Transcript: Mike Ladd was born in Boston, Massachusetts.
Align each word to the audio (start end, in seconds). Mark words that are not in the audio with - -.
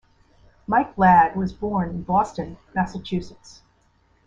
Mike 0.65 0.97
Ladd 0.97 1.35
was 1.35 1.53
born 1.53 1.91
in 1.91 2.01
Boston, 2.01 2.57
Massachusetts. 2.73 3.61